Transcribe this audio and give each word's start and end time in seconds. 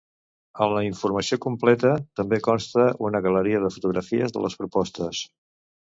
En 0.65 0.71
la 0.75 0.81
informació 0.85 1.37
completa 1.43 1.91
també 2.21 2.41
consta 2.47 2.87
una 3.11 3.21
galeria 3.29 3.61
de 3.67 3.73
fotografies 3.77 4.35
de 4.39 4.47
les 4.47 4.61
propostes. 4.63 5.23